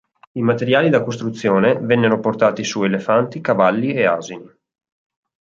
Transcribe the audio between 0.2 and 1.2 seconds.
I materiali da